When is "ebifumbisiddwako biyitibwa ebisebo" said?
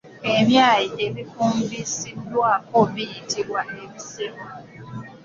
1.05-4.43